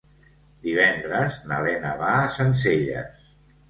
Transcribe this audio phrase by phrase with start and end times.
[0.63, 3.35] Divendres na Lena va a Sencelles.